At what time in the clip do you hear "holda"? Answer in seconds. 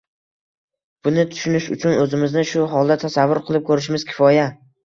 2.75-2.99